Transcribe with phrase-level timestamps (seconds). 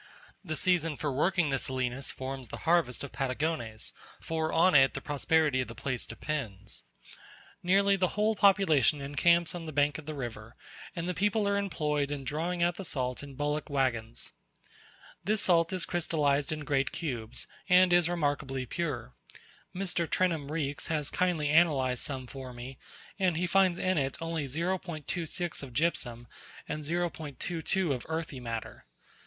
[0.43, 4.99] The season for working the salinas forms the harvest of Patagones; for on it the
[4.99, 6.85] prosperity of the place depends.
[7.61, 10.55] Nearly the whole population encamps on the bank of the river,
[10.95, 14.31] and the people are employed in drawing out the salt in bullock waggons,
[15.23, 19.13] This salt is crystallized in great cubes, and is remarkably pure:
[19.75, 20.09] Mr.
[20.09, 22.79] Trenham Reeks has kindly analyzed some for me,
[23.19, 26.25] and he finds in it only 0.26 of gypsum
[26.67, 28.87] and 0.22 of earthy matter.